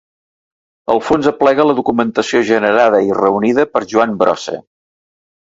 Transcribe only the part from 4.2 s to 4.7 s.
Brossa.